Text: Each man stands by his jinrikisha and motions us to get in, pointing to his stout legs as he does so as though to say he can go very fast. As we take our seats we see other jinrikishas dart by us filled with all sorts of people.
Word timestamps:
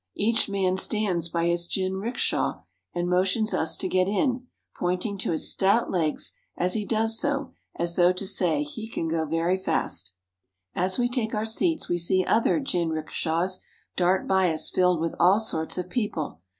Each 0.15 0.49
man 0.49 0.77
stands 0.77 1.29
by 1.29 1.45
his 1.45 1.67
jinrikisha 1.67 2.63
and 2.95 3.07
motions 3.07 3.53
us 3.53 3.77
to 3.77 3.87
get 3.87 4.07
in, 4.07 4.47
pointing 4.75 5.15
to 5.19 5.31
his 5.31 5.51
stout 5.51 5.91
legs 5.91 6.31
as 6.57 6.73
he 6.73 6.85
does 6.85 7.19
so 7.19 7.51
as 7.75 7.97
though 7.97 8.11
to 8.11 8.25
say 8.25 8.63
he 8.63 8.89
can 8.89 9.07
go 9.07 9.25
very 9.27 9.57
fast. 9.59 10.15
As 10.73 10.97
we 10.97 11.07
take 11.07 11.35
our 11.35 11.45
seats 11.45 11.87
we 11.87 11.99
see 11.99 12.25
other 12.25 12.59
jinrikishas 12.59 13.59
dart 13.95 14.27
by 14.27 14.51
us 14.51 14.71
filled 14.71 14.99
with 14.99 15.13
all 15.19 15.37
sorts 15.37 15.77
of 15.77 15.87
people. 15.87 16.41